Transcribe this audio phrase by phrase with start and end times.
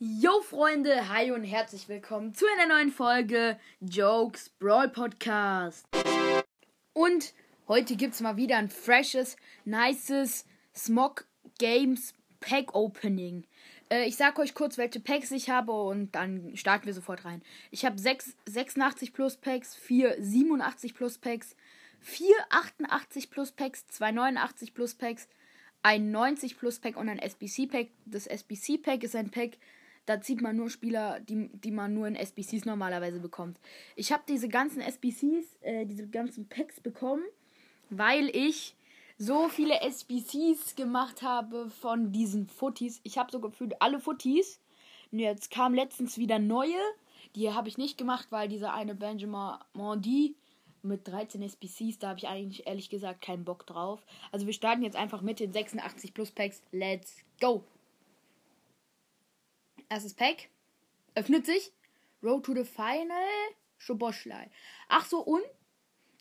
[0.00, 5.88] Yo Freunde, hi und herzlich willkommen zu einer neuen Folge Jokes Brawl Podcast.
[6.92, 7.34] Und
[7.66, 11.26] heute gibt's mal wieder ein freshes, nices Smog
[11.58, 13.42] Games Pack Opening.
[13.90, 17.42] Äh, ich sag euch kurz, welche Packs ich habe und dann starten wir sofort rein.
[17.72, 21.56] Ich habe 6 86 Plus Packs, 4 87 Plus Packs,
[21.98, 25.26] 4 88 Plus Packs, 2 89 Plus Packs,
[25.82, 27.88] ein 90 Plus Pack und ein SBC Pack.
[28.04, 29.58] Das SBC Pack ist ein Pack,
[30.08, 33.60] da zieht man nur Spieler, die, die man nur in SBCs normalerweise bekommt.
[33.94, 37.24] Ich habe diese ganzen SBCs, äh, diese ganzen Packs bekommen,
[37.90, 38.74] weil ich
[39.18, 43.00] so viele SBCs gemacht habe von diesen Footies.
[43.02, 44.60] Ich habe so gefühlt alle Footies.
[45.12, 46.80] Und jetzt kam letztens wieder neue.
[47.34, 50.36] Die habe ich nicht gemacht, weil dieser eine Benjamin Mondi
[50.82, 54.06] mit 13 SBCs, da habe ich eigentlich ehrlich gesagt keinen Bock drauf.
[54.32, 56.62] Also wir starten jetzt einfach mit den 86 Plus Packs.
[56.72, 57.64] Let's go!
[59.88, 60.48] Erstes Pack.
[61.14, 61.72] Öffnet sich.
[62.22, 63.28] Road to the Final.
[63.78, 64.50] Schoboschlei.
[64.88, 65.42] Ach so, und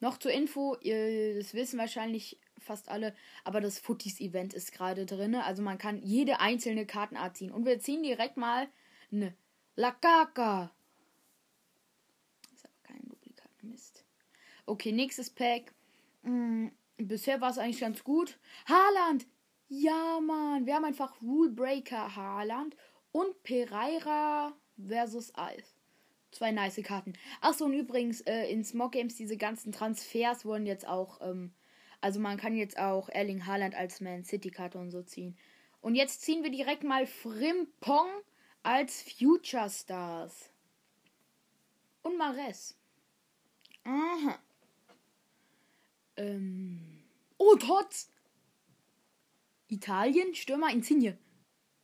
[0.00, 5.34] noch zur Info, ihr, das wissen wahrscheinlich fast alle, aber das Footies-Event ist gerade drin.
[5.34, 7.52] Also man kann jede einzelne Kartenart ziehen.
[7.52, 8.68] Und wir ziehen direkt mal
[9.12, 9.34] eine
[9.76, 10.72] Lakaka.
[12.52, 13.50] ist aber kein Duplikat.
[13.62, 14.04] Mist.
[14.66, 15.72] Okay, nächstes Pack.
[16.22, 18.38] Hm, bisher war es eigentlich ganz gut.
[18.66, 19.26] Haaland!
[19.68, 20.66] Ja, Mann.
[20.66, 22.76] Wir haben einfach Rule Breaker Haaland
[23.14, 25.72] und Pereira versus Alf.
[26.32, 27.12] Zwei nice Karten.
[27.40, 31.54] Achso, und übrigens, äh, in Smog Games, diese ganzen Transfers wurden jetzt auch, ähm,
[32.00, 35.38] also man kann jetzt auch Erling Haaland als Man City Karte und so ziehen.
[35.80, 38.08] Und jetzt ziehen wir direkt mal Frimpong
[38.64, 40.50] als Future Stars.
[42.02, 42.76] Und Mares.
[43.84, 44.40] Aha.
[46.16, 47.04] Ähm.
[47.38, 48.10] Oh, Tots!
[49.68, 51.16] Italien, Stürmer, Insigne.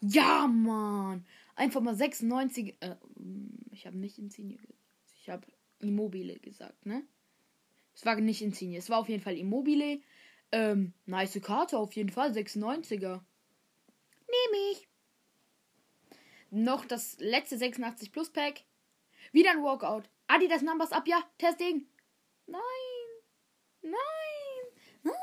[0.00, 1.24] Ja, Mann.
[1.54, 2.76] Einfach mal 96.
[2.80, 2.96] Äh,
[3.72, 4.74] ich habe nicht Insigne gesagt.
[5.20, 5.46] Ich habe
[5.80, 7.02] Immobile gesagt, ne?
[7.94, 8.76] Es war nicht Insigne.
[8.76, 10.00] Es war auf jeden Fall Immobile.
[10.52, 12.30] Ähm, nice Karte auf jeden Fall.
[12.32, 13.20] 96er.
[14.28, 14.88] Nehme ich.
[16.50, 18.62] Noch das letzte 86 Plus Pack.
[19.32, 20.08] Wieder ein Walkout.
[20.26, 21.22] Adidas Numbers ab, ja.
[21.38, 21.86] Testing.
[22.46, 22.60] Nein.
[23.82, 23.94] Nein.
[25.02, 25.14] Nein.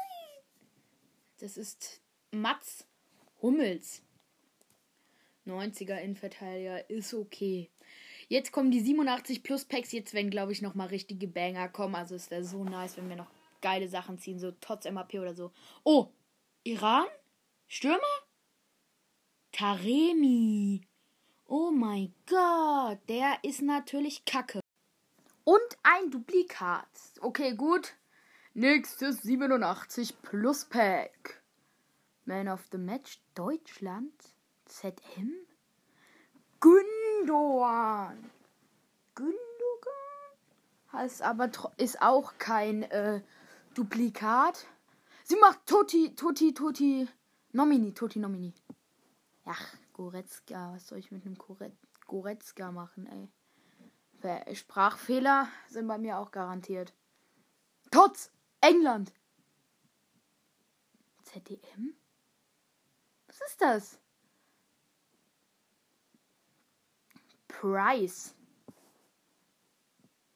[1.39, 2.87] Das ist Mats
[3.41, 4.01] Hummels.
[5.45, 7.69] 90er Innenverteidiger ist okay.
[8.27, 9.91] Jetzt kommen die 87 Plus Packs.
[9.91, 11.95] Jetzt werden, glaube ich, nochmal richtige Banger kommen.
[11.95, 13.29] Also es wäre so nice, wenn wir noch
[13.61, 14.39] geile Sachen ziehen.
[14.39, 15.51] So Tots MAP oder so.
[15.83, 16.09] Oh,
[16.63, 17.05] Iran?
[17.67, 17.99] Stürmer?
[19.51, 20.81] Taremi.
[21.47, 22.99] Oh mein Gott.
[23.09, 24.61] Der ist natürlich kacke.
[25.43, 26.87] Und ein Duplikat.
[27.19, 27.95] Okay, gut.
[28.53, 31.43] Nächstes 87 Plus Pack.
[32.25, 34.32] Man of the Match Deutschland.
[34.73, 35.29] ZM?
[36.59, 38.31] Gündogan.
[39.13, 40.33] Gündogan?
[40.91, 43.21] Heißt aber, ist auch kein äh,
[43.75, 44.65] Duplikat.
[45.25, 47.07] Sie macht Toti, Toti, Toti,
[47.51, 48.51] Nomini, Toti, Nomini.
[49.45, 49.55] Ja,
[49.93, 50.73] Goretzka.
[50.73, 51.37] Was soll ich mit einem
[52.07, 54.55] Goretzka machen, ey?
[54.55, 56.93] Sprachfehler sind bei mir auch garantiert.
[57.91, 58.31] Tots!
[58.61, 59.13] England!
[61.23, 61.95] ZDM?
[63.27, 64.02] Was ist das?
[67.59, 68.33] Price.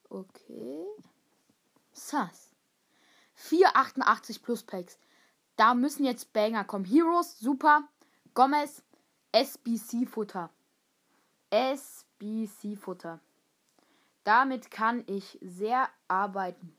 [0.09, 0.85] Okay.
[1.91, 2.55] Sass.
[3.35, 4.97] 488 plus Packs.
[5.55, 6.85] Da müssen jetzt Banger kommen.
[6.85, 7.89] Heroes, super.
[8.33, 8.83] Gomez,
[9.31, 10.51] SBC Futter.
[11.49, 13.19] SBC Futter.
[14.23, 16.75] Damit kann ich sehr arbeiten.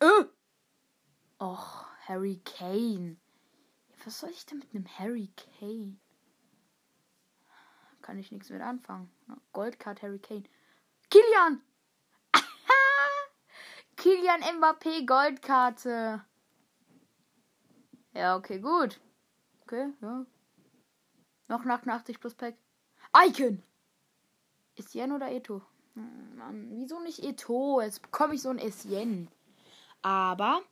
[0.00, 0.24] Äh!
[1.38, 3.16] Och, Harry Kane.
[4.04, 6.01] Was soll ich denn mit einem Harry Kane?
[8.02, 9.10] Kann ich nichts mit anfangen.
[9.52, 10.44] Goldcard Harry Kane.
[11.08, 11.62] Kilian!
[13.96, 16.24] Kilian Mbappé Goldkarte.
[18.14, 19.00] Ja, okay, gut.
[19.62, 20.26] Okay, ja.
[21.48, 22.56] Noch 88 plus Pack.
[23.16, 23.62] Icon!
[24.74, 25.62] Ist Yen oder Eto?
[25.94, 27.80] Hm, Mann, wieso nicht Eto?
[27.80, 29.28] Jetzt bekomme ich so ein Essien.
[30.02, 30.62] Aber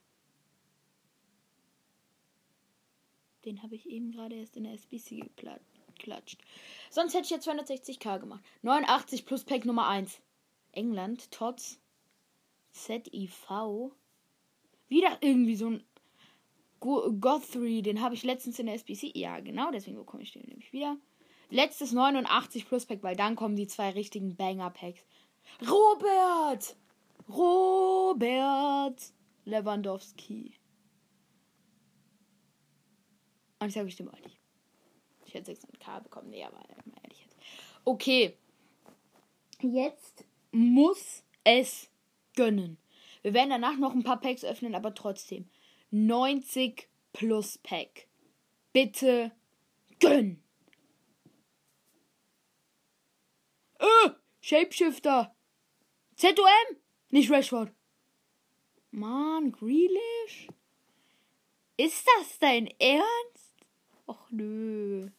[3.44, 5.30] den habe ich eben gerade erst in der SBC
[6.00, 6.40] geklatscht.
[6.90, 8.42] Sonst hätte ich jetzt 260k gemacht.
[8.62, 10.20] 89 plus Pack Nummer 1.
[10.72, 11.78] England, Tots,
[12.72, 13.92] ZIV.
[14.88, 15.84] Wieder irgendwie so ein
[16.80, 19.12] Gothry, den habe ich letztens in der SBC.
[19.14, 20.96] Ja, genau, deswegen bekomme ich den nämlich wieder.
[21.50, 25.04] Letztes 89 plus Pack, weil dann kommen die zwei richtigen Banger Packs.
[25.68, 26.76] Robert!
[27.28, 29.00] Robert
[29.44, 30.54] Lewandowski.
[33.58, 34.39] Und ich sage bestimmt auch nicht.
[35.30, 36.30] Ich hätte 600k bekommen.
[36.30, 36.58] Nee, aber
[37.04, 37.28] ehrlich.
[37.84, 38.36] Okay.
[39.60, 41.88] Jetzt muss es
[42.34, 42.78] gönnen.
[43.22, 45.48] Wir werden danach noch ein paar Packs öffnen, aber trotzdem.
[45.92, 48.08] 90 plus Pack.
[48.72, 49.30] Bitte
[50.00, 50.42] gönn.
[53.78, 54.10] Äh,
[54.40, 55.32] Shapeshifter.
[56.16, 56.76] ZOM.
[57.10, 57.72] Nicht Rashford.
[58.90, 60.48] Mann, Grealish?
[61.76, 63.54] Ist das dein Ernst?
[64.06, 65.10] Och nö.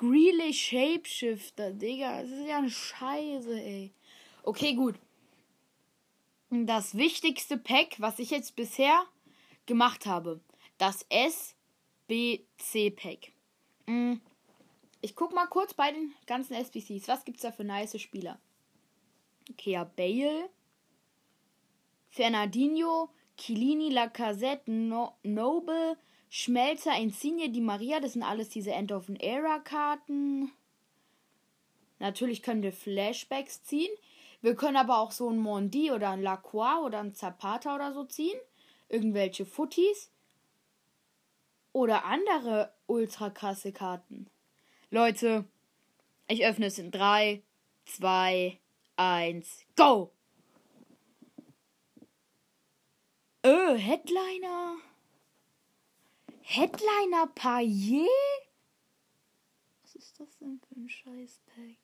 [0.00, 2.22] Grealish Shapeshifter, Digga.
[2.22, 3.92] Das ist ja eine Scheiße, ey.
[4.42, 4.94] Okay, gut.
[6.48, 9.04] Das wichtigste Pack, was ich jetzt bisher
[9.66, 10.40] gemacht habe.
[10.78, 11.04] Das
[12.08, 13.32] SBC-Pack.
[13.84, 14.14] Mm.
[15.02, 17.06] Ich guck mal kurz bei den ganzen SBCs.
[17.06, 18.40] Was gibt's da für nice Spieler?
[19.58, 20.48] Kea Bale.
[22.08, 25.98] Fernandinho, Chilini, Lacazette, no Noble,
[26.32, 30.52] Schmelzer, Insigne, Di Maria, das sind alles diese End of an Era Karten.
[31.98, 33.90] Natürlich können wir Flashbacks ziehen.
[34.40, 38.04] Wir können aber auch so ein Mondi oder ein Lacroix oder ein Zapata oder so
[38.04, 38.38] ziehen.
[38.88, 40.10] Irgendwelche Footies.
[41.72, 44.28] Oder andere ultra krasse Karten.
[44.90, 45.44] Leute,
[46.28, 47.42] ich öffne es in 3,
[47.86, 48.58] 2,
[48.96, 50.12] 1, go!
[53.42, 54.76] Äh, Headliner.
[56.52, 58.08] Headliner Paillet?
[59.82, 61.78] Was ist das denn für ein Scheißpack?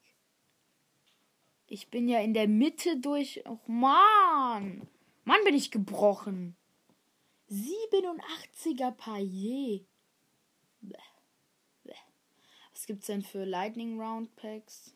[1.68, 3.46] Ich bin ja in der Mitte durch.
[3.46, 4.88] Och Mann!
[5.22, 6.56] Mann, bin ich gebrochen.
[7.48, 9.86] 87er Paillet.
[12.72, 14.92] Was gibt's denn für Lightning Round Packs?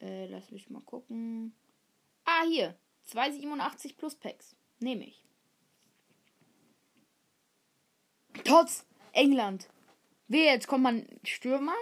[0.00, 1.54] Äh, lass mich mal gucken.
[2.24, 2.74] Ah, hier.
[3.04, 4.56] 287 plus Packs.
[4.78, 5.22] Nehme ich.
[8.44, 9.68] Trotz England.
[10.28, 11.74] Wie jetzt kommt man Stürmer?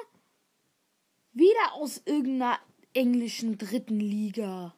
[1.33, 2.59] Wieder aus irgendeiner
[2.95, 4.75] englischen dritten Liga.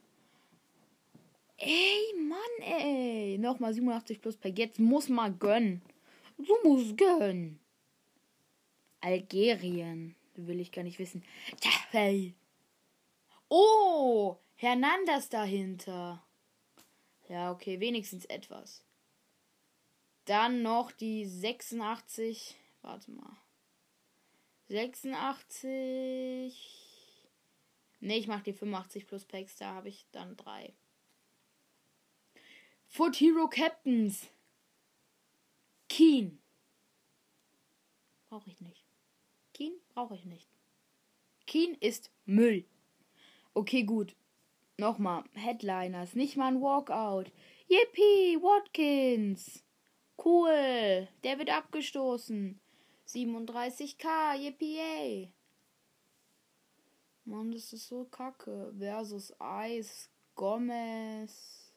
[1.56, 3.38] Ey, Mann, ey.
[3.38, 4.58] Nochmal 87 plus Pack.
[4.58, 5.82] Jetzt muss man gönnen.
[6.38, 7.61] Du musst gönnen.
[9.00, 10.16] Algerien.
[10.37, 11.23] Will ich gar nicht wissen.
[13.49, 16.25] Oh, Hernandez dahinter.
[17.28, 18.82] Ja, okay, wenigstens etwas.
[20.30, 22.54] Dann noch die 86.
[22.82, 23.36] Warte mal.
[24.68, 26.54] 86.
[27.98, 29.56] Ne, ich mach die 85 plus Packs.
[29.56, 30.72] Da habe ich dann drei.
[32.86, 34.28] Foot Hero Captains.
[35.88, 36.40] Keen.
[38.28, 38.84] Brauche ich nicht.
[39.52, 40.48] Keen brauche ich nicht.
[41.48, 42.64] Keen ist Müll.
[43.52, 44.14] Okay, gut.
[44.76, 47.32] Nochmal, Headliners, nicht mal ein Walkout.
[47.66, 49.64] Yippie, Watkins.
[50.22, 52.61] Cool, der wird abgestoßen.
[53.06, 55.32] 37k, yippie.
[57.25, 58.72] Mann, das ist so kacke.
[58.78, 61.72] Versus Eis, Gomez.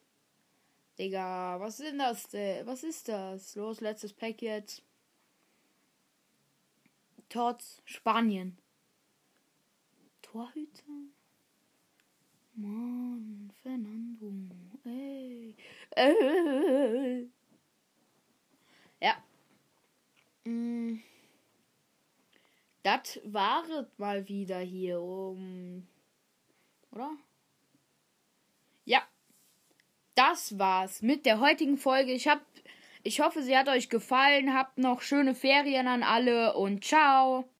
[0.99, 2.67] Digga, was ist das denn?
[2.67, 3.55] Was ist das?
[3.55, 4.83] Los, letztes Pack jetzt.
[7.29, 8.57] Tots, Spanien.
[10.21, 10.83] Torhüter?
[12.55, 14.31] Mann, Fernando.
[14.85, 15.55] Ey.
[15.91, 17.31] Ey.
[19.03, 19.17] Ja.
[20.45, 21.01] Mm.
[22.83, 23.63] Das war
[23.97, 25.85] mal wieder hier um.
[26.91, 27.11] Oder?
[28.85, 29.01] Ja.
[30.15, 32.13] Das war's mit der heutigen Folge.
[32.13, 32.41] Ich hab.
[33.03, 34.53] Ich hoffe, sie hat euch gefallen.
[34.53, 37.43] Habt noch schöne Ferien an alle und ciao.